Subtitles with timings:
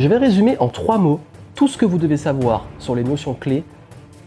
[0.00, 1.20] Je vais résumer en trois mots
[1.54, 3.64] tout ce que vous devez savoir sur les notions clés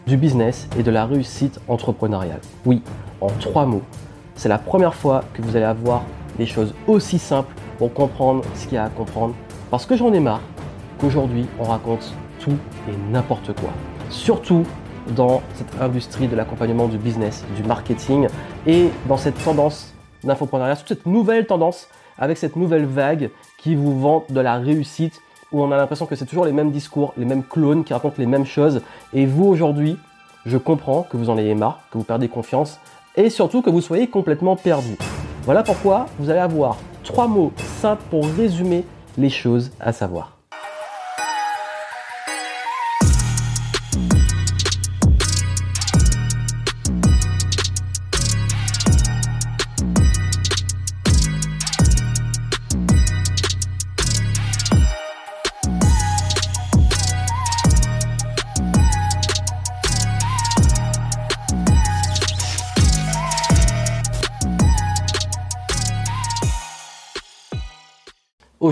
[0.05, 2.41] du business et de la réussite entrepreneuriale.
[2.63, 2.83] Oui,
[3.21, 3.81] en trois mots.
[4.35, 6.03] C'est la première fois que vous allez avoir
[6.37, 9.33] des choses aussi simples pour comprendre ce qu'il y a à comprendre.
[9.71, 10.41] Parce que j'en ai marre
[10.99, 12.55] qu'aujourd'hui on raconte tout
[12.87, 13.71] et n'importe quoi.
[14.11, 14.67] Surtout
[15.15, 18.27] dans cette industrie de l'accompagnement du business, du marketing
[18.67, 19.91] et dans cette tendance
[20.23, 21.87] d'infopreneuriat, toute cette nouvelle tendance
[22.19, 25.19] avec cette nouvelle vague qui vous vend de la réussite
[25.53, 28.15] où on a l'impression que c'est toujours les mêmes discours, les mêmes clones qui racontent
[28.17, 28.81] les mêmes choses.
[29.13, 29.97] Et vous aujourd'hui,
[30.45, 32.79] je comprends que vous en ayez marre, que vous perdez confiance
[33.15, 34.97] et surtout que vous soyez complètement perdu.
[35.43, 38.83] Voilà pourquoi vous allez avoir trois mots simples pour résumer
[39.17, 40.32] les choses à savoir.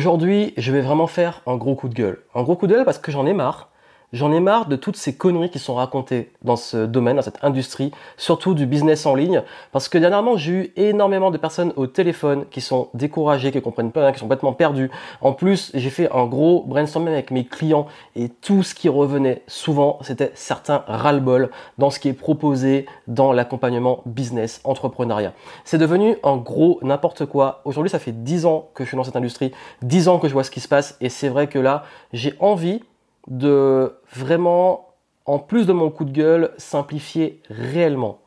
[0.02, 2.24] Aujourd'hui, je vais vraiment faire un gros coup de gueule.
[2.34, 3.70] Un gros coup de gueule parce que j'en ai marre
[4.14, 7.42] J'en ai marre de toutes ces conneries qui sont racontées dans ce domaine, dans cette
[7.46, 11.88] industrie, surtout du business en ligne, parce que dernièrement j'ai eu énormément de personnes au
[11.88, 14.92] téléphone qui sont découragées, qui comprennent pas, qui sont complètement perdues.
[15.22, 17.88] En plus, j'ai fait un gros brainstorming avec mes clients
[18.18, 23.32] et tout ce qui revenait souvent, c'était certains ras-le-bol dans ce qui est proposé dans
[23.32, 25.32] l'accompagnement business, entrepreneuriat.
[25.64, 27.62] C'est devenu un gros n'importe quoi.
[27.64, 29.54] Aujourd'hui, ça fait 10 ans que je suis dans cette industrie,
[29.84, 32.36] 10 ans que je vois ce qui se passe et c'est vrai que là, j'ai
[32.42, 32.82] envie
[33.28, 34.90] de vraiment,
[35.26, 38.20] en plus de mon coup de gueule, simplifier réellement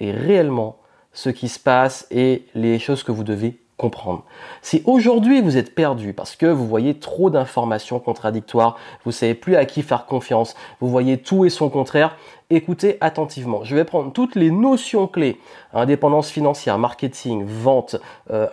[0.00, 0.76] et réellement
[1.12, 4.24] ce qui se passe et les choses que vous devez comprendre.
[4.62, 9.56] Si aujourd'hui vous êtes perdu parce que vous voyez trop d'informations contradictoires, vous savez plus
[9.56, 12.16] à qui faire confiance, vous voyez tout et son contraire,
[12.50, 13.64] écoutez attentivement.
[13.64, 15.40] Je vais prendre toutes les notions clés,
[15.72, 17.96] indépendance financière, marketing, vente,
[18.30, 18.46] euh,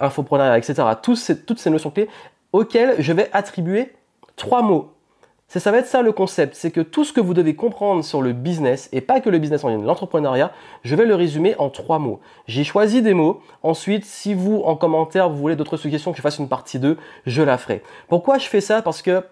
[0.56, 0.84] etc.
[1.01, 2.09] toutes ces notions clés
[2.51, 3.94] auxquelles je vais attribuer
[4.35, 4.91] trois mots
[5.51, 8.06] c'est ça va être ça le concept, c'est que tout ce que vous devez comprendre
[8.06, 10.53] sur le business, et pas que le business en ligne, l'entrepreneuriat,
[10.84, 12.22] je vais le résumer en trois mots.
[12.47, 16.22] J'ai choisi des mots, ensuite si vous en commentaire vous voulez d'autres suggestions que je
[16.22, 17.84] fasse une partie 2, je la ferai.
[18.07, 18.81] Pourquoi je fais ça?
[18.81, 19.25] Parce que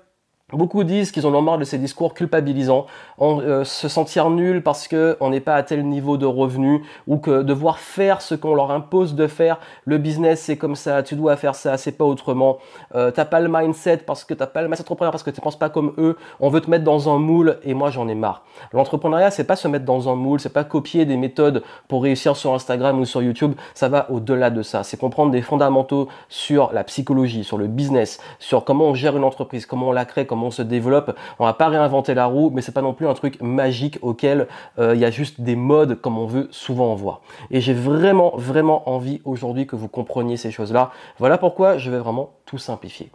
[0.51, 2.87] Beaucoup disent qu'ils en ont marre de ces discours culpabilisants,
[3.21, 7.43] euh, se sentir nul parce qu'on n'est pas à tel niveau de revenu ou que
[7.43, 9.59] devoir faire ce qu'on leur impose de faire.
[9.85, 12.57] Le business c'est comme ça, tu dois faire ça, c'est pas autrement.
[12.95, 15.39] Euh, t'as pas le mindset parce que t'as pas le mindset entrepreneur parce que tu
[15.39, 16.17] penses pas comme eux.
[16.39, 18.43] On veut te mettre dans un moule et moi j'en ai marre.
[18.73, 22.35] L'entrepreneuriat c'est pas se mettre dans un moule, c'est pas copier des méthodes pour réussir
[22.35, 23.53] sur Instagram ou sur YouTube.
[23.75, 24.83] Ça va au-delà de ça.
[24.83, 29.23] C'est comprendre des fondamentaux sur la psychologie, sur le business, sur comment on gère une
[29.23, 31.15] entreprise, comment on la crée, comment on se développe.
[31.39, 34.47] On va pas réinventer la roue, mais c'est pas non plus un truc magique auquel
[34.77, 37.21] euh, il y a juste des modes comme on veut souvent en voir.
[37.51, 40.91] Et j'ai vraiment, vraiment envie aujourd'hui que vous compreniez ces choses-là.
[41.17, 43.11] Voilà pourquoi je vais vraiment tout simplifier.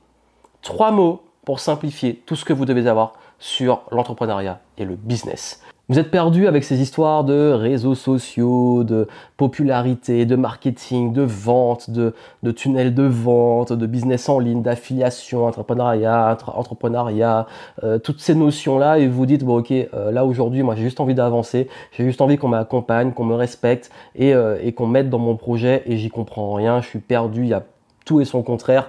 [0.63, 3.15] Trois mots pour simplifier tout ce que vous devez avoir
[3.45, 5.61] sur l'entrepreneuriat et le business.
[5.91, 9.07] Vous êtes perdu avec ces histoires de réseaux sociaux, de
[9.37, 12.15] popularité, de marketing, de vente, de,
[12.53, 17.47] tunnels de vente, de business en ligne, d'affiliation, entrepreneuriat, entrepreneuriat,
[17.83, 21.01] euh, toutes ces notions-là, et vous dites, bon ok, euh, là aujourd'hui, moi j'ai juste
[21.01, 25.11] envie d'avancer, j'ai juste envie qu'on m'accompagne, qu'on me respecte et, euh, et qu'on m'aide
[25.11, 27.63] dans mon projet, et j'y comprends rien, je suis perdu, il y a
[28.07, 28.89] tout et son contraire.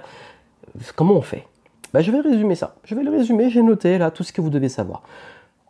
[0.94, 1.44] Comment on fait?
[1.92, 2.74] Ben, Je vais résumer ça.
[2.84, 5.02] Je vais le résumer, j'ai noté là tout ce que vous devez savoir.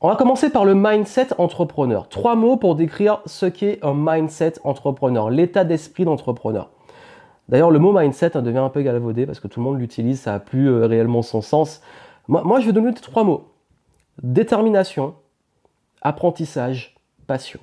[0.03, 2.09] On va commencer par le mindset entrepreneur.
[2.09, 6.71] Trois mots pour décrire ce qu'est un mindset entrepreneur, l'état d'esprit d'entrepreneur.
[7.49, 10.21] D'ailleurs, le mot mindset hein, devient un peu galvaudé parce que tout le monde l'utilise,
[10.21, 11.81] ça n'a plus euh, réellement son sens.
[12.28, 13.48] Moi, moi, je vais donner trois mots.
[14.22, 15.15] Détermination,
[16.03, 16.94] apprentissage,
[17.27, 17.60] passion.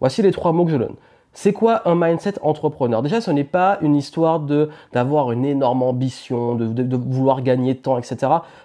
[0.00, 0.96] Voici les trois mots que je donne.
[1.36, 3.02] C'est quoi un mindset entrepreneur?
[3.02, 7.74] Déjà, ce n'est pas une histoire de d'avoir une énorme ambition, de, de, vouloir gagner
[7.74, 8.16] de temps, etc.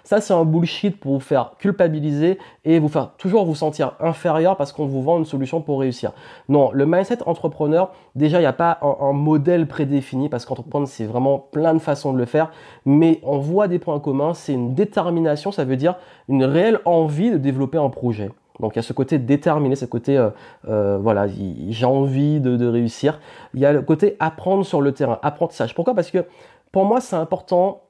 [0.04, 4.56] Ça, c'est un bullshit pour vous faire culpabiliser et vous faire toujours vous sentir inférieur
[4.56, 6.12] parce qu'on vous vend une solution pour réussir.
[6.48, 10.86] Non, le mindset entrepreneur, déjà, il n'y a pas un, un, modèle prédéfini parce qu'entreprendre,
[10.86, 12.52] c'est vraiment plein de façons de le faire,
[12.86, 14.32] mais on voit des points communs.
[14.32, 15.96] C'est une détermination, ça veut dire
[16.28, 18.30] une réelle envie de développer un projet.
[18.60, 20.30] Donc il y a ce côté déterminé, ce côté euh,
[20.68, 23.20] euh, voilà, j'ai envie de, réussir.
[23.54, 25.74] Il y a le côté apprendre sur le terrain, apprentissage.
[25.74, 25.94] Pourquoi?
[25.94, 26.24] Parce que
[26.72, 27.82] pour moi c'est important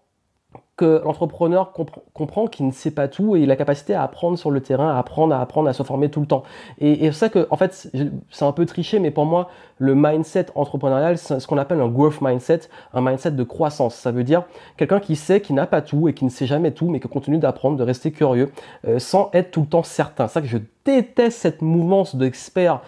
[0.84, 1.72] l'entrepreneur
[2.14, 4.98] comprend qu'il ne sait pas tout et la capacité à apprendre sur le terrain, à
[4.98, 6.42] apprendre, à apprendre, à se former tout le temps.
[6.78, 7.90] Et, c'est ça que, en fait,
[8.30, 9.48] c'est un peu triché, mais pour moi,
[9.78, 12.60] le mindset entrepreneurial, c'est ce qu'on appelle un growth mindset,
[12.92, 13.94] un mindset de croissance.
[13.94, 14.44] Ça veut dire
[14.76, 17.08] quelqu'un qui sait qu'il n'a pas tout et qui ne sait jamais tout, mais qui
[17.08, 18.52] continue d'apprendre, de rester curieux,
[18.86, 20.28] euh, sans être tout le temps certain.
[20.28, 22.80] C'est ça que je déteste cette mouvance d'experts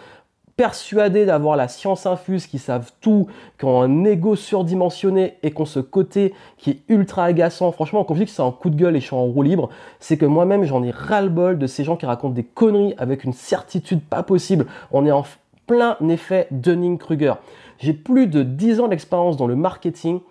[0.63, 3.27] persuadés d'avoir la science infuse, qui savent tout,
[3.59, 7.73] qui ont un ego surdimensionné et qui ont ce côté qui est ultra agaçant.
[7.73, 9.41] Franchement, quand je dis que c'est un coup de gueule et je suis en roue
[9.41, 9.67] libre,
[9.99, 13.33] c'est que moi-même j'en ai ras-le-bol de ces gens qui racontent des conneries avec une
[13.33, 14.65] certitude pas possible.
[14.93, 15.25] On est en
[15.67, 17.33] plein effet Dunning-Kruger.
[17.79, 20.21] J'ai plus de 10 ans d'expérience dans le marketing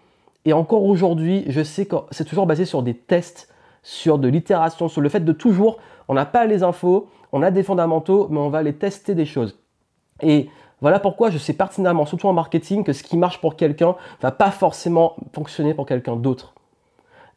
[0.47, 3.53] et encore aujourd'hui, je sais que c'est toujours basé sur des tests,
[3.83, 5.77] sur de l'itération, sur le fait de toujours,
[6.09, 9.27] on n'a pas les infos, on a des fondamentaux, mais on va aller tester des
[9.27, 9.59] choses.
[10.23, 10.49] Et
[10.81, 14.31] voilà pourquoi je sais pertinemment, surtout en marketing, que ce qui marche pour quelqu'un va
[14.31, 16.55] pas forcément fonctionner pour quelqu'un d'autre.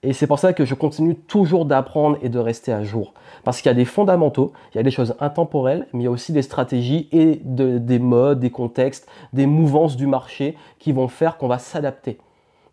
[0.03, 3.13] Et c'est pour ça que je continue toujours d'apprendre et de rester à jour.
[3.43, 6.07] Parce qu'il y a des fondamentaux, il y a des choses intemporelles, mais il y
[6.07, 11.07] a aussi des stratégies et des modes, des contextes, des mouvances du marché qui vont
[11.07, 12.19] faire qu'on va s'adapter.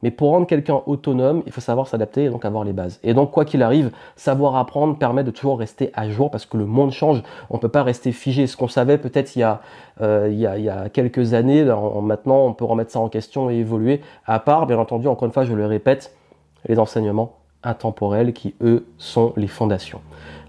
[0.03, 2.99] Mais pour rendre quelqu'un autonome, il faut savoir s'adapter et donc avoir les bases.
[3.03, 6.57] Et donc, quoi qu'il arrive, savoir apprendre permet de toujours rester à jour parce que
[6.57, 7.23] le monde change.
[7.51, 8.47] On ne peut pas rester figé.
[8.47, 9.61] Ce qu'on savait peut-être il, y a,
[10.01, 14.01] euh, quelques années, maintenant, on peut remettre ça en question et évoluer.
[14.27, 16.15] À part, bien entendu, encore une fois, je le répète,
[16.69, 20.01] les enseignements intemporels qui, eux, sont les fondations.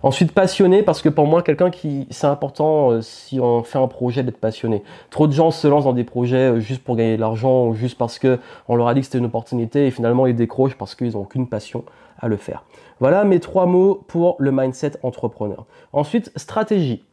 [0.03, 3.87] Ensuite, passionné, parce que pour moi, quelqu'un qui, c'est important euh, si on fait un
[3.87, 4.83] projet d'être passionné.
[5.09, 7.73] Trop de gens se lancent dans des projets euh, juste pour gagner de l'argent ou
[7.73, 10.75] juste parce que on leur a dit que c'était une opportunité et finalement ils décrochent
[10.75, 11.85] parce qu'ils n'ont aucune passion
[12.19, 12.65] à le faire.
[12.99, 15.65] Voilà mes trois mots pour le mindset entrepreneur.
[15.93, 17.05] Ensuite, stratégie.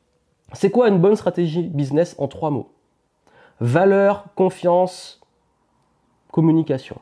[0.52, 2.70] C'est quoi une bonne stratégie business en trois mots?
[3.60, 5.20] Valeur, confiance,
[6.32, 6.96] communication.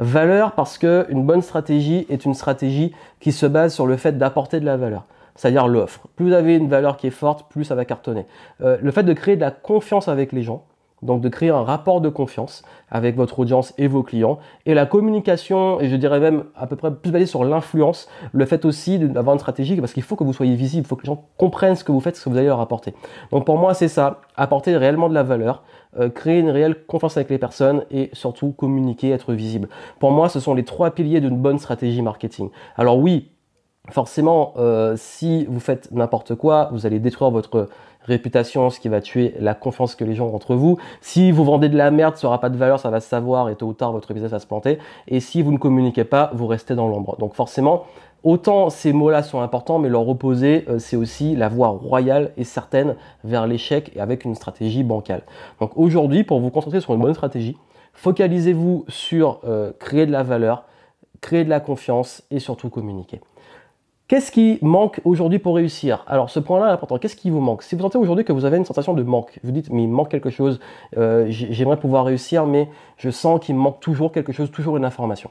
[0.00, 4.16] Valeur parce que une bonne stratégie est une stratégie qui se base sur le fait
[4.16, 5.04] d'apporter de la valeur,
[5.36, 6.08] c'est-à-dire l'offre.
[6.16, 8.24] Plus vous avez une valeur qui est forte, plus ça va cartonner.
[8.62, 10.64] Euh, le fait de créer de la confiance avec les gens,
[11.02, 14.38] donc de créer un rapport de confiance avec votre audience et vos clients.
[14.64, 18.46] Et la communication, et je dirais même à peu près plus basée sur l'influence, le
[18.46, 21.02] fait aussi d'avoir une stratégie, parce qu'il faut que vous soyez visible, il faut que
[21.02, 22.94] les gens comprennent ce que vous faites, ce que vous allez leur apporter.
[23.32, 25.62] Donc pour moi, c'est ça, apporter réellement de la valeur,
[26.14, 29.68] créer une réelle confiance avec les personnes et surtout communiquer, être visible.
[29.98, 32.50] Pour moi, ce sont les trois piliers d'une bonne stratégie marketing.
[32.76, 33.30] Alors oui,
[33.90, 37.68] forcément, euh, si vous faites n'importe quoi, vous allez détruire votre
[38.10, 40.78] réputation, ce qui va tuer la confiance que les gens ont entre vous.
[41.00, 43.48] Si vous vendez de la merde, ça n'aura pas de valeur, ça va se savoir
[43.48, 44.78] et tôt ou tard votre business va se planter.
[45.08, 47.16] Et si vous ne communiquez pas, vous restez dans l'ombre.
[47.18, 47.84] Donc forcément,
[48.22, 52.44] Autant ces mots-là sont importants, mais leur opposé, euh, c'est aussi la voie royale et
[52.44, 55.22] certaine vers l'échec et avec une stratégie bancale.
[55.58, 57.56] Donc aujourd'hui, pour vous concentrer sur une bonne stratégie,
[57.94, 60.64] focalisez-vous sur euh, créer de la valeur,
[61.22, 63.20] créer de la confiance et surtout communiquer.
[64.10, 66.02] Qu'est-ce qui manque aujourd'hui pour réussir?
[66.08, 66.98] Alors ce point-là est important.
[66.98, 67.62] Qu'est-ce qui vous manque?
[67.62, 69.88] Si vous sentez aujourd'hui que vous avez une sensation de manque, vous dites mais il
[69.88, 70.58] manque quelque chose,
[70.96, 74.84] euh, j'aimerais pouvoir réussir, mais je sens qu'il me manque toujours quelque chose, toujours une
[74.84, 75.30] information.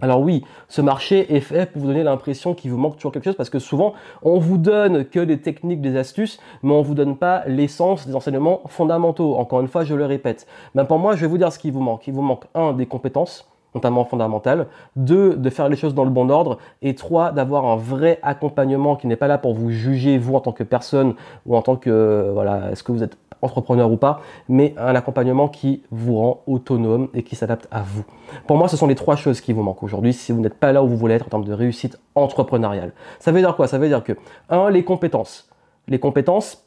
[0.00, 3.24] Alors oui, ce marché est fait pour vous donner l'impression qu'il vous manque toujours quelque
[3.24, 6.94] chose parce que souvent on vous donne que des techniques, des astuces, mais on vous
[6.94, 9.34] donne pas l'essence des enseignements fondamentaux.
[9.34, 10.46] Encore une fois, je le répète.
[10.76, 12.06] Mais pour moi, je vais vous dire ce qui vous manque.
[12.06, 14.66] Il vous manque un des compétences notamment fondamentales,
[14.96, 18.96] deux, de faire les choses dans le bon ordre, et trois, d'avoir un vrai accompagnement
[18.96, 21.14] qui n'est pas là pour vous juger, vous en tant que personne,
[21.46, 25.48] ou en tant que, voilà, est-ce que vous êtes entrepreneur ou pas, mais un accompagnement
[25.48, 28.04] qui vous rend autonome et qui s'adapte à vous.
[28.46, 30.72] Pour moi, ce sont les trois choses qui vous manquent aujourd'hui si vous n'êtes pas
[30.72, 32.92] là où vous voulez être en termes de réussite entrepreneuriale.
[33.18, 33.68] Ça veut dire quoi?
[33.68, 34.12] Ça veut dire que,
[34.48, 35.48] un, les compétences.
[35.88, 36.66] Les compétences,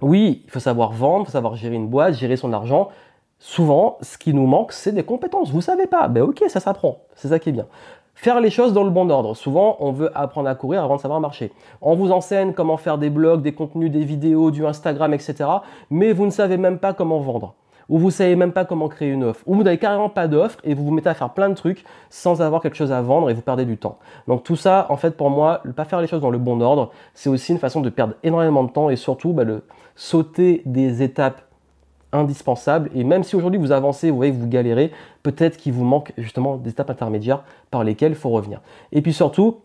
[0.00, 2.88] oui, il faut savoir vendre, il faut savoir gérer une boîte, gérer son argent,
[3.42, 5.50] souvent, ce qui nous manque, c'est des compétences.
[5.50, 6.98] Vous savez pas, ben ok, ça s'apprend.
[7.16, 7.66] C'est ça qui est bien.
[8.14, 9.34] Faire les choses dans le bon ordre.
[9.34, 11.50] Souvent, on veut apprendre à courir avant de savoir marcher.
[11.80, 15.34] On vous enseigne comment faire des blogs, des contenus, des vidéos, du Instagram, etc.
[15.90, 17.54] Mais vous ne savez même pas comment vendre.
[17.88, 19.42] Ou vous savez même pas comment créer une offre.
[19.46, 21.84] Ou vous n'avez carrément pas d'offre et vous vous mettez à faire plein de trucs
[22.10, 23.98] sans avoir quelque chose à vendre et vous perdez du temps.
[24.28, 26.60] Donc tout ça, en fait, pour moi, ne pas faire les choses dans le bon
[26.60, 29.64] ordre, c'est aussi une façon de perdre énormément de temps et surtout bah, de
[29.96, 31.42] sauter des étapes
[32.12, 32.90] indispensable.
[32.94, 34.92] Et même si aujourd'hui vous avancez, vous voyez que vous galérez,
[35.22, 38.60] peut-être qu'il vous manque justement des étapes intermédiaires par lesquelles il faut revenir.
[38.92, 39.60] Et puis surtout,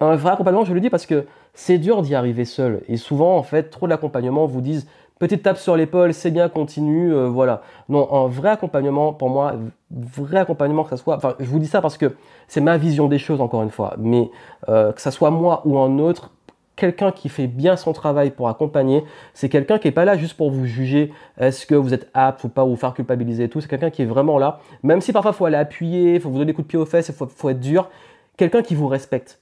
[0.00, 2.82] un vrai accompagnement, je le dis parce que c'est dur d'y arriver seul.
[2.88, 4.86] Et souvent, en fait, trop d'accompagnement vous disent
[5.18, 7.62] petite tape sur l'épaule, c'est bien, continue, euh, voilà.
[7.88, 9.54] Non, un vrai accompagnement, pour moi,
[9.90, 12.16] vrai accompagnement, que ça soit, enfin, je vous dis ça parce que
[12.48, 14.30] c'est ma vision des choses, encore une fois, mais
[14.68, 16.32] euh, que ça soit moi ou un autre,
[16.76, 20.36] quelqu'un qui fait bien son travail pour accompagner, c'est quelqu'un qui est pas là juste
[20.36, 23.48] pour vous juger est-ce que vous êtes apte ou pas ou vous faire culpabiliser et
[23.48, 26.20] tout, c'est quelqu'un qui est vraiment là, même si parfois il faut aller appuyer, il
[26.20, 27.90] faut vous donner des coups de pied aux fesses, il faut être dur,
[28.36, 29.40] quelqu'un qui vous respecte,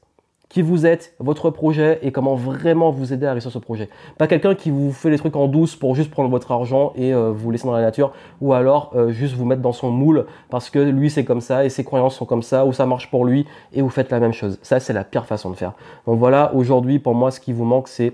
[0.52, 3.88] qui vous êtes, votre projet et comment vraiment vous aider à réussir ce projet.
[4.18, 7.14] Pas quelqu'un qui vous fait les trucs en douce pour juste prendre votre argent et
[7.14, 10.26] euh, vous laisser dans la nature ou alors euh, juste vous mettre dans son moule
[10.50, 13.10] parce que lui c'est comme ça et ses croyances sont comme ça ou ça marche
[13.10, 14.58] pour lui et vous faites la même chose.
[14.60, 15.72] Ça c'est la pire façon de faire.
[16.06, 18.12] Donc voilà, aujourd'hui pour moi ce qui vous manque c'est,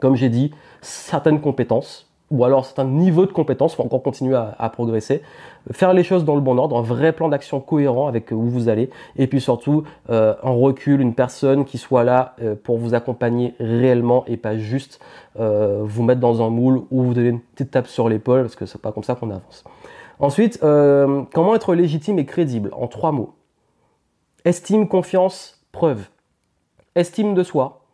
[0.00, 4.02] comme j'ai dit, certaines compétences ou alors c'est un niveau de compétence, il faut encore
[4.02, 5.22] continuer à, progresser.
[5.70, 8.68] Faire les choses dans le bon ordre, un vrai plan d'action cohérent avec où vous
[8.68, 12.94] allez, et puis surtout euh, un recul, une personne qui soit là euh, pour vous
[12.94, 15.00] accompagner réellement et pas juste
[15.38, 18.56] euh, vous mettre dans un moule ou vous donner une petite tape sur l'épaule, parce
[18.56, 19.64] que c'est pas comme ça qu'on avance.
[20.18, 22.70] Ensuite, comment être légitime et crédible?
[22.72, 23.34] En trois mots.
[24.46, 26.08] Estime, confiance, preuve.
[26.94, 27.85] Estime de soi,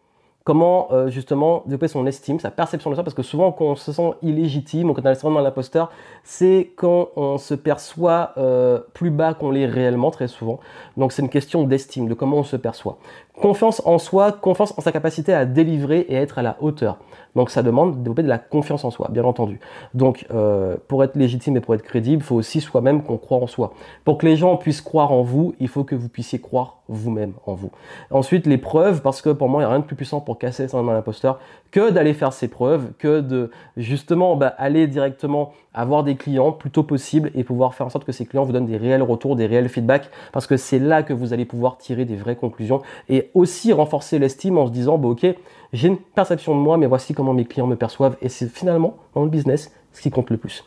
[0.45, 3.77] comment euh, justement développer son estime, sa perception de soi, parce que souvent quand on
[3.77, 5.91] se sent illégitime ou quand on a le syndrome de l'imposteur,
[6.25, 10.61] c'est quand on se perçoit euh, plus bas qu'on l'est réellement, très souvent.
[10.97, 12.99] Donc c'est une question d'estime, de comment on se perçoit.
[13.41, 16.99] Confiance en soi, confiance en sa capacité à délivrer et à être à la hauteur.
[17.35, 19.59] Donc ça demande de développer de la confiance en soi, bien entendu.
[19.95, 23.39] Donc euh, pour être légitime et pour être crédible, il faut aussi soi-même qu'on croit
[23.39, 23.73] en soi.
[24.05, 27.33] Pour que les gens puissent croire en vous, il faut que vous puissiez croire vous-même
[27.47, 27.71] en vous.
[28.11, 30.39] Ensuite, les preuves, parce que pour moi, il n'y a rien de plus puissant pour
[30.39, 34.87] casser le syndrome de l'imposteur que d'aller faire ses preuves, que de justement bah, aller
[34.87, 38.53] directement avoir des clients plutôt possible et pouvoir faire en sorte que ces clients vous
[38.53, 41.79] donnent des réels retours, des réels feedbacks, parce que c'est là que vous allez pouvoir
[41.79, 45.27] tirer des vraies conclusions et aussi renforcer l'estime en se disant, bah, ok,
[45.73, 48.17] j'ai une perception de moi, mais voici comment mes clients me perçoivent.
[48.21, 50.65] Et c'est finalement, dans le business, ce qui compte le plus.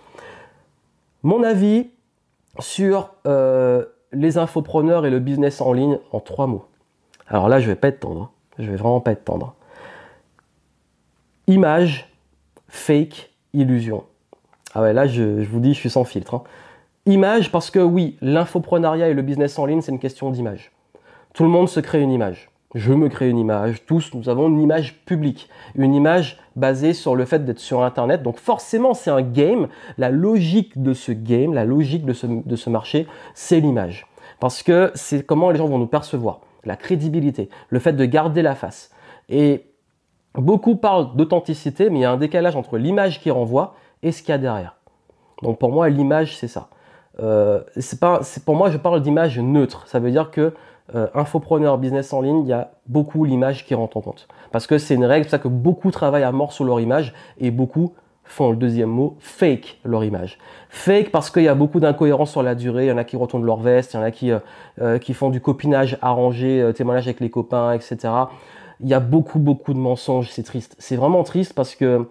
[1.23, 1.89] Mon avis
[2.59, 6.65] sur euh, les infopreneurs et le business en ligne en trois mots.
[7.27, 8.21] Alors là, je vais pas être tendre.
[8.23, 8.29] Hein.
[8.59, 9.53] Je vais vraiment pas être tendre.
[11.47, 12.09] Image,
[12.67, 14.03] fake, illusion.
[14.73, 16.35] Ah ouais, là, je, vous dis, je suis sans filtre.
[16.35, 16.43] Hein.
[17.05, 20.71] Image, parce que oui, l'infoprenariat et le business en ligne, c'est une question d'image.
[21.33, 24.49] Tout le monde se crée une image je me crée une image, tous nous avons
[24.49, 28.21] une image publique, une image basée sur le fait d'être sur Internet.
[28.21, 32.55] Donc forcément c'est un game, la logique de ce game, la logique de ce, de
[32.55, 34.05] ce marché, c'est l'image.
[34.41, 38.41] Parce que c'est comment les gens vont nous percevoir, la crédibilité, le fait de garder
[38.41, 38.91] la face.
[39.29, 39.71] Et
[40.35, 44.21] beaucoup parlent d'authenticité, mais il y a un décalage entre l'image qui renvoie et ce
[44.21, 44.75] qu'il y a derrière.
[45.43, 46.67] Donc pour moi l'image c'est ça.
[47.21, 49.87] Euh, c'est pas, pour moi je parle d'image neutre.
[49.87, 50.53] Ça veut dire que
[50.93, 54.27] euh, infopreneur, business en ligne, il y a beaucoup l'image qui rentre en compte.
[54.51, 57.13] Parce que c'est une règle, c'est ça que beaucoup travaillent à mort sur leur image
[57.39, 60.37] et beaucoup font le deuxième mot, fake leur image.
[60.69, 63.17] Fake parce qu'il y a beaucoup d'incohérences sur la durée, il y en a qui
[63.17, 64.39] retournent leur veste, il y en a qui, euh,
[64.79, 67.97] euh, qui font du copinage arrangé, témoignage avec les copains, etc.
[68.79, 70.75] Il y a beaucoup, beaucoup de mensonges, c'est triste.
[70.77, 72.07] C'est vraiment triste parce que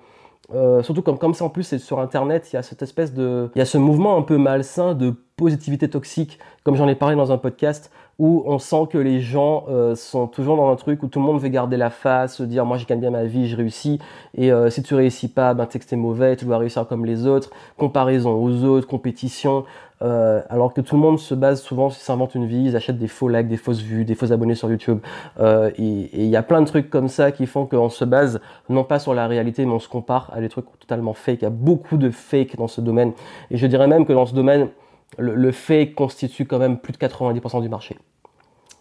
[0.82, 3.50] surtout comme comme ça en plus c'est sur internet, il y a cette espèce de
[3.54, 7.16] il y a ce mouvement un peu malsain de positivité toxique comme j'en ai parlé
[7.16, 11.02] dans un podcast où on sent que les gens euh, sont toujours dans un truc
[11.02, 13.24] où tout le monde veut garder la face, se dire moi j'ai gagne bien ma
[13.24, 13.98] vie, je réussis,
[14.36, 17.04] et euh, si tu réussis pas, ben tu que t'es mauvais, tu dois réussir comme
[17.04, 19.64] les autres, comparaison aux autres, compétition,
[20.02, 23.08] euh, alors que tout le monde se base souvent, s'invente une vie, ils achètent des
[23.08, 25.00] faux likes, des fausses vues, des faux abonnés sur YouTube,
[25.40, 28.84] et il y a plein de trucs comme ça qui font qu'on se base non
[28.84, 31.46] pas sur la réalité, mais on se compare à des trucs totalement fake, il y
[31.46, 33.12] a beaucoup de fake dans ce domaine,
[33.50, 34.68] et je dirais même que dans ce domaine,
[35.18, 37.96] le, fake constitue quand même plus de 90% du marché.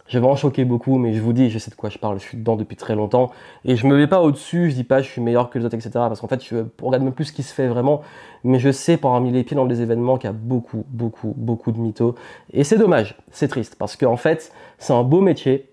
[0.06, 2.18] Je vais en choquer beaucoup, mais je vous dis, je sais de quoi je parle,
[2.18, 3.30] je suis dedans depuis très longtemps.
[3.64, 5.74] Et je me mets pas au-dessus, je dis pas je suis meilleur que les autres,
[5.74, 5.90] etc.
[5.94, 8.02] Parce qu'en fait, je regarde même plus ce qui se fait vraiment.
[8.42, 11.72] Mais je sais, parmi les pieds dans des événements, qu'il y a beaucoup, beaucoup, beaucoup
[11.72, 12.14] de mythos.
[12.52, 13.76] Et c'est dommage, c'est triste.
[13.78, 15.70] Parce qu'en fait, c'est un beau métier.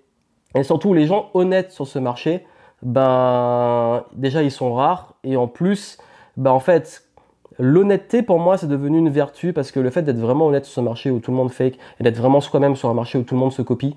[0.56, 2.46] Et surtout, les gens honnêtes sur ce marché,
[2.84, 5.16] ben, déjà, ils sont rares.
[5.26, 5.98] Et en plus,
[6.38, 7.04] ben, en fait,
[7.60, 10.76] L'honnêteté, pour moi, c'est devenu une vertu parce que le fait d'être vraiment honnête sur
[10.76, 13.24] ce marché où tout le monde fake et d'être vraiment soi-même sur un marché où
[13.24, 13.96] tout le monde se copie,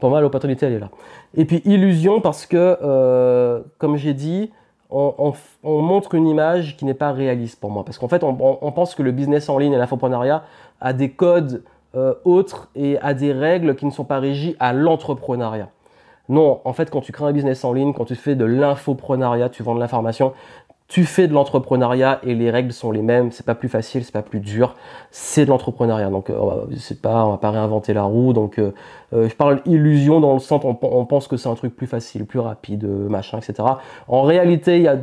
[0.00, 0.90] pour moi, l'opportunité, elle est là.
[1.34, 4.50] Et puis, illusion parce que, euh, comme j'ai dit,
[4.90, 7.84] on, montre une image qui n'est pas réaliste pour moi.
[7.84, 10.44] Parce qu'en fait, on, pense que le business en ligne et l'infoprenariat
[10.80, 11.62] a des codes
[11.94, 15.68] euh, autres et a des règles qui ne sont pas régies à l'entrepreneuriat.
[16.28, 19.48] Non, en fait, quand tu crées un business en ligne, quand tu fais de l'infoprenariat,
[19.48, 20.32] tu vends de l'information,
[20.88, 24.12] tu fais de l'entrepreneuriat et les règles sont les mêmes, c'est pas plus facile, c'est
[24.12, 24.74] pas plus dur,
[25.10, 26.08] c'est de l'entrepreneuriat.
[26.08, 28.32] Donc euh, c'est pas, on va pas réinventer la roue.
[28.32, 28.72] Donc euh,
[29.12, 31.86] euh, je parle illusion dans le sens on, on pense que c'est un truc plus
[31.86, 33.68] facile, plus rapide, machin, etc.
[34.08, 34.96] En réalité, il y a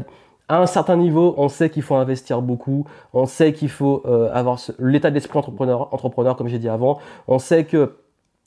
[0.48, 4.60] à un certain niveau, on sait qu'il faut investir beaucoup, on sait qu'il faut avoir
[4.77, 7.96] l'état d'esprit entrepreneur, entrepreneur comme j'ai dit avant, on sait que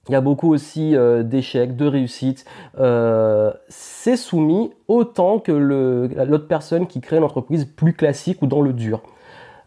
[0.08, 2.44] il y a beaucoup aussi euh, d'échecs, de réussites.
[2.78, 8.62] Euh, c'est soumis autant que l'autre personne qui crée une entreprise plus classique ou dans
[8.62, 9.02] le dur.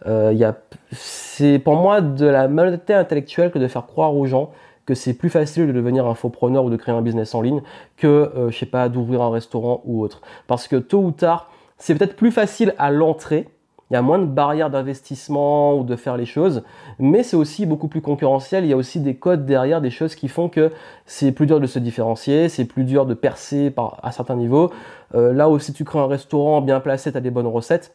[0.08, 0.52] Euh,
[0.92, 4.52] c'est pour moi de la malhonnêteté intellectuelle que de faire croire aux gens
[4.88, 7.62] que c'est plus facile de devenir infopreneur ou de créer un business en ligne
[7.98, 10.22] que, je sais pas, d'ouvrir un restaurant ou autre.
[10.48, 13.48] Parce que tôt ou tard, c'est peut-être plus facile à l'entrée,
[13.92, 16.64] il y a moins de barrières d'investissement ou de faire les choses,
[16.98, 18.64] mais c'est aussi beaucoup plus concurrentiel.
[18.64, 20.72] Il y a aussi des codes derrière, des choses qui font que
[21.06, 24.72] c'est plus dur de se différencier, c'est plus dur de percer à certains niveaux.
[25.14, 27.94] Euh, là aussi, tu crées un restaurant bien placé, tu as des bonnes recettes.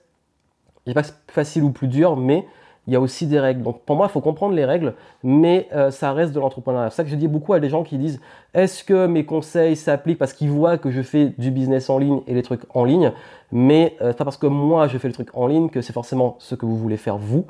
[0.87, 2.47] Je pas facile ou plus dur, mais
[2.87, 3.63] il y a aussi des règles.
[3.63, 6.91] Donc pour moi, il faut comprendre les règles, mais euh, ça reste de l'entrepreneuriat.
[6.91, 8.21] C'est ça que je dis beaucoup à des gens qui disent
[8.55, 12.21] est-ce que mes conseils s'appliquent parce qu'ils voient que je fais du business en ligne
[12.27, 13.13] et les trucs en ligne,
[13.53, 16.37] mais euh, pas parce que moi je fais le truc en ligne que c'est forcément
[16.39, 17.45] ce que vous voulez faire vous.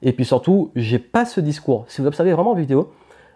[0.00, 1.84] Et puis surtout, j'ai pas ce discours.
[1.88, 2.92] Si vous observez vraiment en vidéo,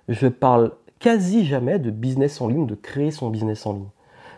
[0.08, 3.88] je parle quasi jamais de business en ligne, de créer son business en ligne.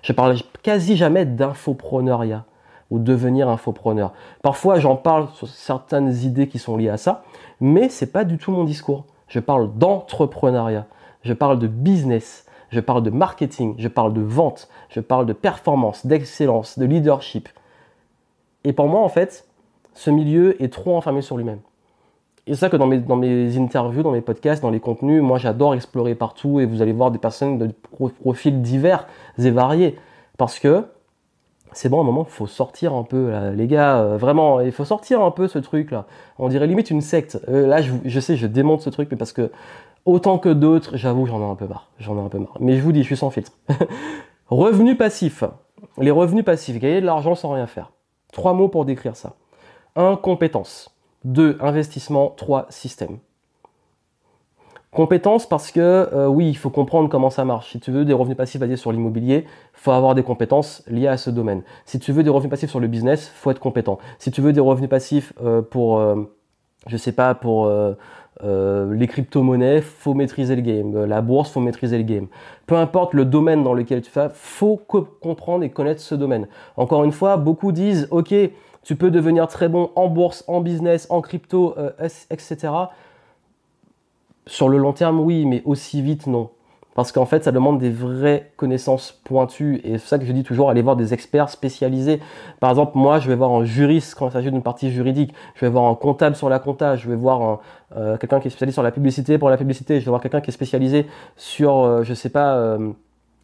[0.02, 2.44] Je parle quasi jamais d'infopreneuriat
[2.98, 4.12] devenir infopreneur.
[4.42, 7.22] Parfois, j'en parle sur certaines idées qui sont liées à ça,
[7.60, 9.04] mais c'est pas du tout mon discours.
[9.28, 10.86] Je parle d'entrepreneuriat,
[11.22, 15.32] je parle de business, je parle de marketing, je parle de vente, je parle de
[15.32, 17.48] performance, d'excellence, de leadership.
[18.64, 19.46] Et pour moi, en fait,
[19.94, 21.60] ce milieu est trop enfermé sur lui-même.
[22.46, 25.22] Et c'est ça que dans mes, dans mes interviews, dans mes podcasts, dans les contenus,
[25.22, 27.70] moi j'adore explorer partout et vous allez voir des personnes de
[28.22, 29.06] profils divers
[29.38, 29.96] et variés.
[30.36, 30.84] Parce que
[31.74, 34.72] c'est bon, à un moment, il faut sortir un peu, les gars, euh, vraiment, il
[34.72, 36.06] faut sortir un peu ce truc-là.
[36.38, 37.38] On dirait limite une secte.
[37.48, 39.50] Euh, là, je, sais, je démonte ce truc, mais parce que,
[40.04, 41.88] autant que d'autres, j'avoue, j'en ai un peu marre.
[41.98, 42.56] J'en ai un peu marre.
[42.60, 43.52] Mais je vous dis, je suis sans filtre.
[44.48, 45.44] revenus passifs.
[45.98, 47.90] Les revenus passifs, gagner de l'argent sans rien faire.
[48.32, 49.34] Trois mots pour décrire ça.
[49.96, 50.16] 1.
[50.16, 50.96] Compétence.
[51.24, 51.58] 2.
[51.60, 52.30] Investissement.
[52.36, 52.66] 3.
[52.70, 53.18] Système.
[54.94, 57.72] Compétences parce que euh, oui, il faut comprendre comment ça marche.
[57.72, 61.08] Si tu veux des revenus passifs basés sur l'immobilier, il faut avoir des compétences liées
[61.08, 61.62] à ce domaine.
[61.84, 63.98] Si tu veux des revenus passifs sur le business, faut être compétent.
[64.20, 66.14] Si tu veux des revenus passifs euh, pour, euh,
[66.86, 67.68] je sais pas, pour
[68.42, 71.06] les crypto-monnaies, faut maîtriser le game.
[71.06, 72.28] La bourse, faut maîtriser le game.
[72.66, 76.46] Peu importe le domaine dans lequel tu fais, faut comprendre et connaître ce domaine.
[76.76, 78.32] Encore une fois, beaucoup disent, ok,
[78.84, 81.74] tu peux devenir très bon en bourse, en business, en crypto,
[82.30, 82.68] etc.
[84.46, 86.50] Sur le long terme, oui, mais aussi vite, non.
[86.94, 89.80] Parce qu'en fait, ça demande des vraies connaissances pointues.
[89.84, 92.20] Et c'est ça que je dis toujours, aller voir des experts spécialisés.
[92.60, 95.34] Par exemple, moi, je vais voir un juriste quand il s'agit d'une partie juridique.
[95.56, 96.94] Je vais voir un comptable sur la compta.
[96.94, 97.60] Je vais voir
[97.96, 99.98] euh, quelqu'un qui est spécialisé sur la publicité pour la publicité.
[99.98, 102.92] Je vais voir quelqu'un qui est spécialisé sur, euh, je sais pas, euh,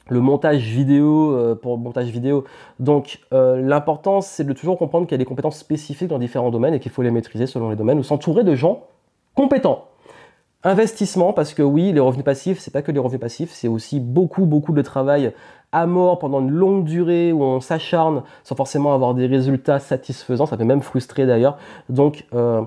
[0.08, 2.44] le montage vidéo pour le montage vidéo.
[2.80, 6.74] Donc, l'important, c'est de toujours comprendre qu'il y a des compétences spécifiques dans différents domaines
[6.74, 8.86] et qu'il faut les maîtriser selon les domaines ou s'entourer de gens
[9.36, 9.89] compétents.
[10.62, 13.98] Investissement, parce que oui, les revenus passifs, c'est pas que les revenus passifs, c'est aussi
[13.98, 15.32] beaucoup, beaucoup de travail
[15.72, 20.44] à mort pendant une longue durée où on s'acharne sans forcément avoir des résultats satisfaisants.
[20.44, 21.56] Ça peut même frustrer d'ailleurs.
[21.88, 22.60] Donc, euh,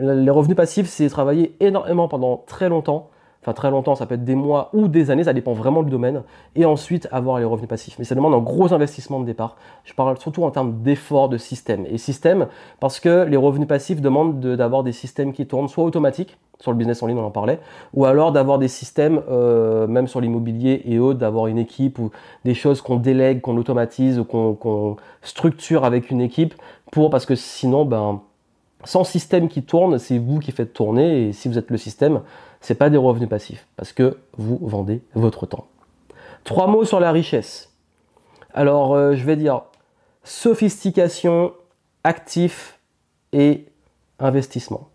[0.00, 3.10] les revenus passifs, c'est travailler énormément pendant très longtemps
[3.52, 6.22] très longtemps, ça peut être des mois ou des années, ça dépend vraiment du domaine,
[6.56, 7.96] et ensuite avoir les revenus passifs.
[7.98, 9.56] Mais ça demande un gros investissement de départ.
[9.84, 11.86] Je parle surtout en termes d'effort de système.
[11.90, 12.46] Et système,
[12.80, 16.76] parce que les revenus passifs demandent d'avoir des systèmes qui tournent soit automatiques, sur le
[16.76, 17.60] business en ligne on en parlait,
[17.94, 22.10] ou alors d'avoir des systèmes, euh, même sur l'immobilier et autres, d'avoir une équipe ou
[22.44, 26.54] des choses qu'on délègue, qu'on automatise ou qu'on structure avec une équipe,
[26.90, 28.20] pour parce que sinon, ben,
[28.84, 32.20] sans système qui tourne, c'est vous qui faites tourner, et si vous êtes le système,
[32.60, 35.66] c'est pas des revenus passifs parce que vous vendez votre temps.
[36.44, 37.72] Trois mots sur la richesse.
[38.54, 39.62] Alors, euh, je vais dire
[40.24, 41.52] sophistication,
[42.04, 42.78] actif
[43.32, 43.66] et
[44.18, 44.88] investissement.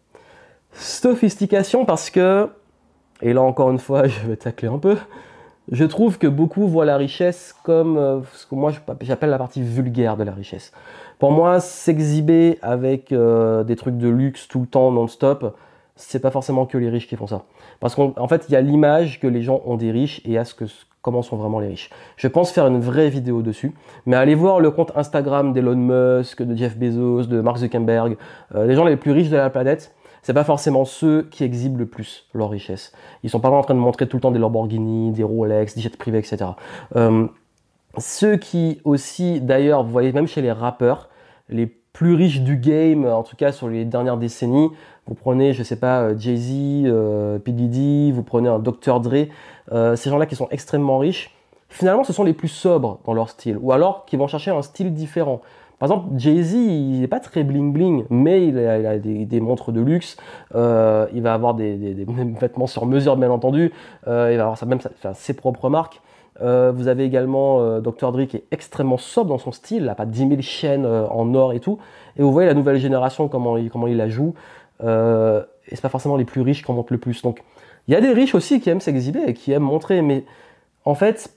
[0.73, 2.49] Sophistication parce que,
[3.21, 4.97] et là encore une fois, je vais tacler un peu,
[5.71, 8.71] je trouve que beaucoup voient la richesse comme euh, ce que moi
[9.01, 10.71] j'appelle la partie vulgaire de la richesse.
[11.19, 15.55] Pour moi, s'exhiber avec euh, des trucs de luxe tout le temps, non-stop,
[15.95, 17.43] c'est pas forcément que les riches qui font ça.
[17.79, 20.45] Parce qu'en fait, il y a l'image que les gens ont des riches et à
[20.45, 20.65] ce que
[21.01, 21.89] comment sont vraiment les riches.
[22.15, 23.73] Je pense faire une vraie vidéo dessus,
[24.05, 28.17] mais allez voir le compte Instagram d'Elon Musk, de Jeff Bezos, de Mark Zuckerberg,
[28.55, 29.93] euh, les gens les plus riches de la planète.
[30.23, 32.93] C'est pas forcément ceux qui exhibent le plus leur richesse.
[33.23, 35.81] Ils sont pas en train de montrer tout le temps des Lamborghini, des Rolex, des
[35.81, 36.51] jets privés, etc.
[36.95, 37.27] Euh,
[37.97, 41.09] ceux qui aussi, d'ailleurs, vous voyez même chez les rappeurs,
[41.49, 44.71] les plus riches du game, en tout cas sur les dernières décennies.
[45.07, 47.51] Vous prenez, je sais pas, euh, Jay-Z, euh, P.
[47.51, 48.99] Diddy, vous prenez un Dr.
[48.99, 49.27] Dre,
[49.71, 51.35] euh, ces gens-là qui sont extrêmement riches,
[51.69, 54.61] finalement ce sont les plus sobres dans leur style, ou alors qui vont chercher un
[54.63, 55.41] style différent.
[55.77, 60.15] Par exemple, Jay-Z, il n'est pas très bling-bling, mais il a, des, montres de luxe,
[60.55, 61.75] euh, il va avoir des,
[62.39, 63.73] vêtements sur mesure, bien entendu,
[64.07, 64.79] il va avoir sa, même
[65.13, 66.01] ses propres marques.
[66.41, 68.11] Euh, vous avez également euh, Dr.
[68.11, 71.07] Dre qui est extrêmement sobre dans son style, il n'a pas 10 000 chaînes euh,
[71.07, 71.77] en or et tout.
[72.17, 74.33] Et vous voyez la nouvelle génération, comment il, la joue.
[74.81, 74.85] et
[75.75, 77.21] c'est pas forcément les plus riches qui en le plus.
[77.21, 77.43] Donc
[77.87, 80.25] Il y a des riches aussi qui aiment s'exhiber et qui aiment montrer, mais
[80.85, 81.33] en fait,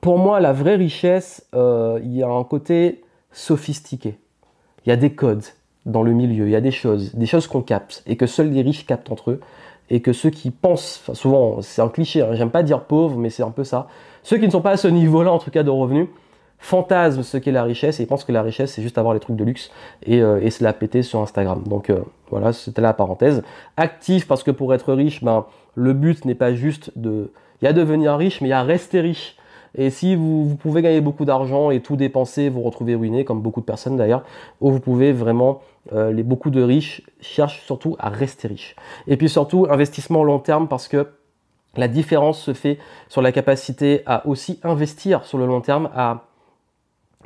[0.00, 4.18] pour moi, la vraie richesse, il y a un côté sophistiqué.
[4.84, 5.44] Il y a des codes
[5.86, 8.50] dans le milieu, il y a des choses, des choses qu'on capte et que seuls
[8.50, 9.40] les riches captent entre eux
[9.90, 13.30] et que ceux qui pensent, souvent c'est un cliché, hein, j'aime pas dire pauvre, mais
[13.30, 13.88] c'est un peu ça,
[14.22, 16.08] ceux qui ne sont pas à ce niveau-là en tout cas de revenus,
[16.58, 19.36] fantasment ce qu'est la richesse et pensent que la richesse c'est juste avoir les trucs
[19.36, 19.70] de luxe
[20.04, 21.62] et, euh, se la péter sur Instagram.
[21.66, 23.42] Donc euh, voilà, c'était la parenthèse.
[23.76, 25.44] Actif parce que pour être riche, ben,
[25.74, 27.30] le but n'est pas juste de...
[27.60, 29.36] Il y a devenir riche, mais il y a rester riche.
[29.76, 33.60] Et si vous, pouvez gagner beaucoup d'argent et tout dépenser, vous retrouvez ruiné, comme beaucoup
[33.60, 34.24] de personnes d'ailleurs,
[34.60, 38.76] ou vous pouvez vraiment, euh, les, beaucoup de riches cherchent surtout à rester riches.
[39.06, 41.08] Et puis surtout, investissement long terme parce que
[41.76, 46.26] la différence se fait sur la capacité à aussi investir sur le long terme, à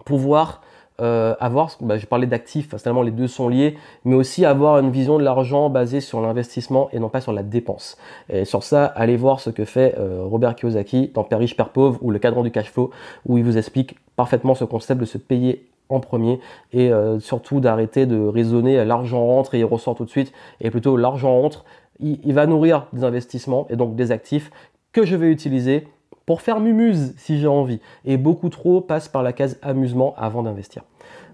[0.04, 0.62] pouvoir
[1.00, 4.90] euh, avoir, bah, je parlais d'actifs, finalement les deux sont liés, mais aussi avoir une
[4.90, 7.96] vision de l'argent basée sur l'investissement et non pas sur la dépense.
[8.28, 11.68] Et sur ça, allez voir ce que fait euh, Robert Kiyosaki dans Père riche, Père
[11.68, 12.90] pauvre ou le cadran du cash flow,
[13.26, 16.40] où il vous explique parfaitement ce concept de se payer en premier
[16.72, 20.70] et euh, surtout d'arrêter de raisonner l'argent rentre et il ressort tout de suite et
[20.70, 21.64] plutôt l'argent rentre,
[22.00, 24.50] il va nourrir des investissements et donc des actifs
[24.92, 25.86] que je vais utiliser
[26.28, 27.80] pour faire mumuse si j'ai envie.
[28.04, 30.82] Et beaucoup trop passent par la case amusement avant d'investir.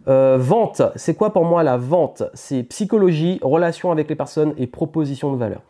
[0.07, 2.22] Euh, vente, c'est quoi pour moi la vente?
[2.33, 5.62] C'est psychologie, relation avec les personnes et proposition de valeur.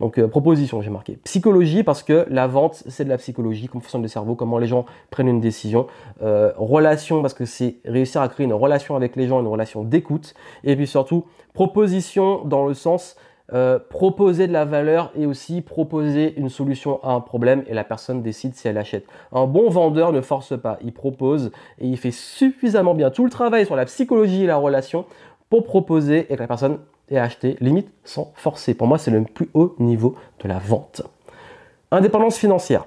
[0.00, 1.18] Donc euh, proposition, j'ai marqué.
[1.24, 4.66] Psychologie parce que la vente, c'est de la psychologie, comment fonctionne le cerveau, comment les
[4.66, 5.86] gens prennent une décision.
[6.22, 9.84] Euh, relation parce que c'est réussir à créer une relation avec les gens, une relation
[9.84, 10.32] d'écoute.
[10.64, 13.16] Et puis surtout, proposition dans le sens
[13.52, 17.82] euh, proposer de la valeur et aussi proposer une solution à un problème et la
[17.82, 19.06] personne décide si elle achète.
[19.32, 23.30] Un bon vendeur ne force pas, il propose et il fait suffisamment bien tout le
[23.30, 25.04] travail sur la psychologie et la relation
[25.48, 26.78] pour proposer et que la personne
[27.10, 28.74] ait acheté, limite sans forcer.
[28.74, 31.02] Pour moi, c'est le plus haut niveau de la vente.
[31.90, 32.86] Indépendance financière.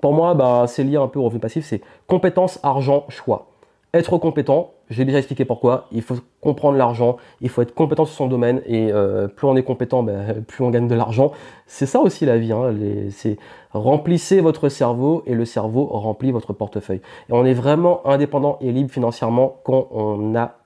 [0.00, 3.49] Pour moi, bah, c'est lié un peu au revenu passif, c'est compétence, argent, choix
[3.92, 8.14] être compétent, j'ai déjà expliqué pourquoi, il faut comprendre l'argent, il faut être compétent sur
[8.14, 11.32] son domaine, et euh, plus on est compétent, ben, plus on gagne de l'argent.
[11.66, 12.74] C'est ça aussi la vie, hein,
[13.10, 13.36] c'est
[13.72, 17.00] remplissez votre cerveau, et le cerveau remplit votre portefeuille.
[17.28, 20.56] Et on est vraiment indépendant et libre financièrement quand on a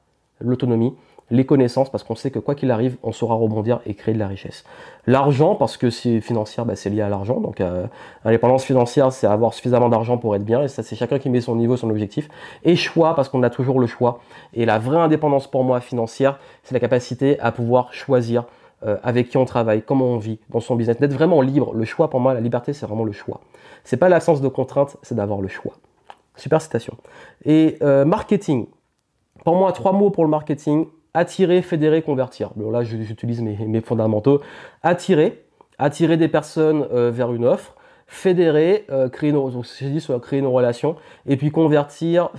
[0.41, 0.95] l'autonomie,
[1.35, 4.21] les connaissances, parce qu'on sait que quoi qu'il arrive, on saura rebondir et créer de
[4.21, 4.65] la richesse.
[5.07, 7.41] L'argent, parce que c'est financière, bah, c'est lié à l'argent.
[7.41, 7.87] Donc, euh,
[8.25, 10.63] indépendance financière, c'est avoir suffisamment d'argent pour être bien.
[10.63, 12.29] Et ça, c'est chacun qui met son niveau, son objectif.
[12.63, 14.21] Et choix, parce qu'on a toujours le choix.
[14.55, 18.45] Et la vraie indépendance pour moi financière, c'est la capacité à pouvoir choisir
[18.87, 21.75] euh, avec qui on travaille, comment on vit dans son business, d'être vraiment libre.
[21.75, 23.41] Le choix, pour moi, la liberté, c'est vraiment le choix.
[23.83, 25.75] C'est pas l'absence de contraintes, c'est d'avoir le choix.
[26.37, 26.97] Super citation.
[27.45, 28.67] Et euh, marketing.
[29.45, 32.51] Pour moi, trois mots pour le marketing attirer, fédérer, convertir.
[32.57, 34.41] Bon, là, j'utilise mes, fondamentaux.
[34.83, 35.45] Attirer,
[35.79, 37.75] attirer des personnes euh, vers une offre,
[38.07, 40.97] fédérer, euh, créer, une, donc, dit, créer une relation,
[41.27, 42.31] et puis convertir,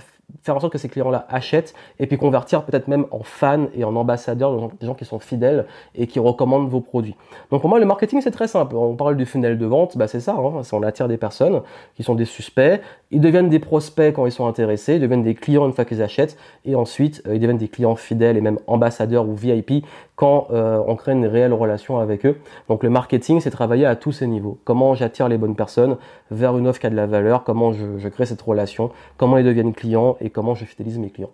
[0.42, 3.84] faire en sorte que ces clients-là achètent et puis convertir peut-être même en fans et
[3.84, 7.14] en ambassadeurs, des gens qui sont fidèles et qui recommandent vos produits.
[7.50, 8.76] Donc pour moi, le marketing, c'est très simple.
[8.76, 11.62] On parle du funnel de vente, bah c'est ça, hein, on attire des personnes
[11.94, 15.34] qui sont des suspects, ils deviennent des prospects quand ils sont intéressés, ils deviennent des
[15.34, 18.58] clients une fois qu'ils achètent et ensuite euh, ils deviennent des clients fidèles et même
[18.66, 19.84] ambassadeurs ou VIP
[20.16, 22.38] quand euh, on crée une réelle relation avec eux.
[22.68, 24.58] Donc le marketing, c'est travailler à tous ces niveaux.
[24.64, 25.98] Comment j'attire les bonnes personnes
[26.30, 29.44] vers une offre qui a de la valeur, comment je, crée cette relation, comment ils
[29.44, 30.16] deviennent clients?
[30.20, 31.32] Et comment je fidélise mes clients?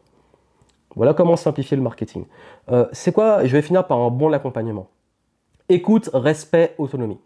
[0.96, 2.26] Voilà comment simplifier le marketing.
[2.70, 3.46] Euh, c'est quoi?
[3.46, 4.88] Je vais finir par un bon accompagnement.
[5.68, 7.18] Écoute, respect, autonomie.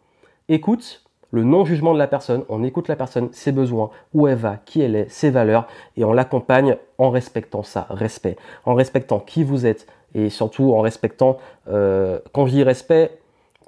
[0.49, 4.59] Écoute, le non-jugement de la personne, on écoute la personne, ses besoins, où elle va,
[4.65, 5.67] qui elle est, ses valeurs,
[5.97, 10.81] et on l'accompagne en respectant ça, respect, en respectant qui vous êtes, et surtout en
[10.81, 11.39] respectant,
[11.69, 13.19] euh, quand je dis respect,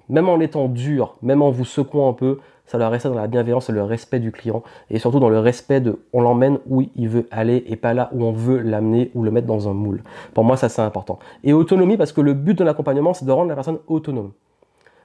[0.08, 3.26] même en étant dur, même en vous secouant un peu, ça doit rester dans la
[3.26, 6.82] bienveillance et le respect du client, et surtout dans le respect de on l'emmène où
[6.96, 9.72] il veut aller et pas là où on veut l'amener ou le mettre dans un
[9.72, 10.02] moule.
[10.34, 11.18] Pour moi, ça c'est important.
[11.44, 14.32] Et autonomie, parce que le but de l'accompagnement, c'est de rendre la personne autonome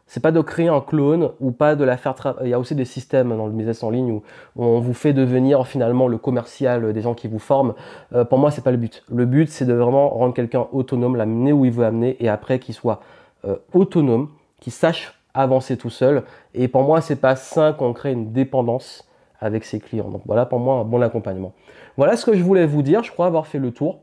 [0.06, 2.48] c'est pas de créer un clone ou pas de la faire travailler.
[2.48, 4.24] Il y a aussi des systèmes dans le business en ligne où,
[4.56, 7.74] on vous fait devenir finalement le commercial des gens qui vous forment.
[8.14, 9.04] Euh, pour moi, c'est pas le but.
[9.12, 12.60] Le but, c'est de vraiment rendre quelqu'un autonome, l'amener où il veut amener et après
[12.60, 13.02] qu'il soit
[13.46, 16.24] euh, autonome, qu'il sache avancer tout seul.
[16.54, 19.08] Et pour moi, c'est pas sain qu'on crée une dépendance
[19.40, 20.10] avec ses clients.
[20.10, 21.54] Donc voilà pour moi un bon accompagnement.
[21.98, 23.04] Voilà ce que je voulais vous dire.
[23.04, 24.00] Je crois avoir fait le tour.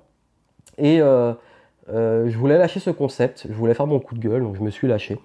[0.77, 1.33] Et euh,
[1.93, 4.63] euh, je voulais lâcher ce concept, je voulais faire mon coup de gueule, donc je
[4.63, 5.19] me suis lâché.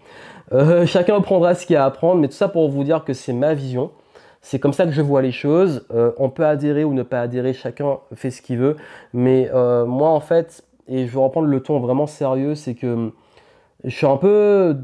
[0.54, 3.04] Euh, chacun prendra ce qu'il y a à apprendre, mais tout ça pour vous dire
[3.04, 3.91] que c'est ma vision.
[4.41, 5.88] C'est comme ça que je vois les choses.
[5.91, 8.75] Euh, on peut adhérer ou ne pas adhérer, chacun fait ce qu'il veut.
[9.13, 13.12] Mais moi, en fait, et je vais reprendre le ton vraiment sérieux, c'est que
[13.84, 14.78] je suis un peu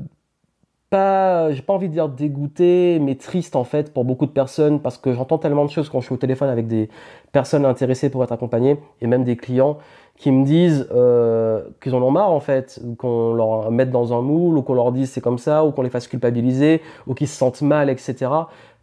[0.92, 4.82] pas, j'ai pas envie de dire dégoûté, mais triste en fait pour beaucoup de personnes
[4.82, 6.90] parce que j'entends tellement de choses quand je suis au téléphone avec des
[7.32, 9.78] personnes intéressées pour être accompagnées et même des clients
[10.18, 14.22] qui me disent euh, qu'ils en ont marre en fait, qu'on leur mette dans un
[14.22, 17.30] moule ou qu'on leur dise c'est comme ça ou qu'on les fasse culpabiliser ou qu'ils
[17.30, 18.30] se sentent mal, etc.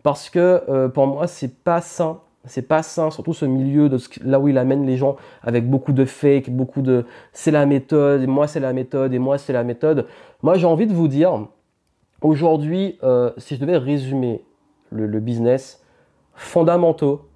[0.02, 3.90] Parce que euh, pour moi c'est pas sain c'est pas sain, surtout ce milieu
[4.24, 8.22] là où il amène les gens avec beaucoup de fake, beaucoup de c'est la méthode,
[8.22, 10.06] et moi c'est la méthode, et moi c'est la méthode.
[10.42, 11.48] Moi j'ai envie de vous dire,
[12.20, 14.44] Aujourd'hui, euh, si je devais résumer
[14.90, 15.84] le, business,
[16.34, 17.28] fondamentaux,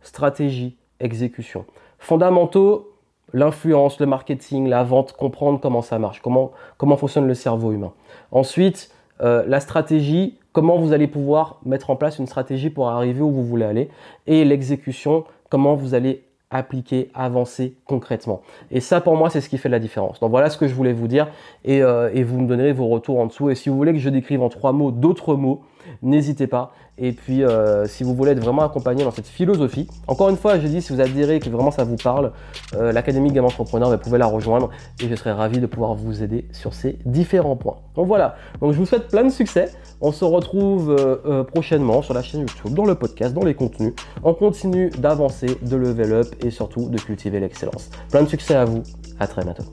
[0.00, 1.66] stratégie, exécution.
[1.98, 2.92] Fondamentaux,
[3.34, 7.92] l'influence, le marketing, la vente, comprendre comment ça marche, comment, comment fonctionne le cerveau humain.
[8.30, 8.90] Ensuite,
[9.20, 13.30] euh, la stratégie, comment vous allez pouvoir mettre en place une stratégie pour arriver où
[13.30, 13.90] vous voulez aller.
[14.26, 18.42] Et l'exécution, comment vous allez appliquer, avancer concrètement.
[18.70, 20.20] Et ça, pour moi, c'est ce qui fait la différence.
[20.20, 21.28] Donc voilà ce que je voulais vous dire
[21.64, 23.50] et, euh, vous me donnerez vos retours en dessous.
[23.50, 25.62] Et si vous voulez que je décrive en trois mots d'autres mots,
[26.02, 26.72] n'hésitez pas.
[26.98, 30.58] Et puis, euh, si vous voulez être vraiment accompagné dans cette philosophie, encore une fois,
[30.58, 32.32] je dis, si vous adhérez et que vraiment ça vous parle,
[32.74, 34.70] euh, l'Académie Game Entrepreneur, vous pouvez la rejoindre
[35.02, 37.78] et je serai ravi de pouvoir vous aider sur ces différents points.
[37.96, 39.70] Donc voilà, donc je vous souhaite plein de succès.
[40.00, 43.94] On se retrouve euh, prochainement sur la chaîne YouTube, dans le podcast, dans les contenus.
[44.22, 47.90] On continue d'avancer, de level up et surtout de cultiver l'excellence.
[48.10, 48.82] Plein de succès à vous.
[49.18, 49.64] À très bientôt.